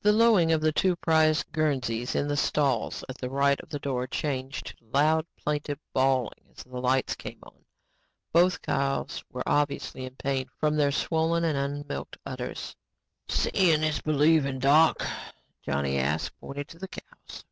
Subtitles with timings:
[0.00, 3.80] The lowing of the two prize Guernseys in the stalls at the right of the
[3.80, 7.64] door changed to loud, plaintive bawling as the lights came on.
[8.32, 12.76] Both cows were obviously in pain from their swollen and unmilked udders.
[13.26, 14.60] "Seeing is believing.
[14.60, 15.04] Doc?"
[15.62, 17.44] Johnny asked, pointing to the cows.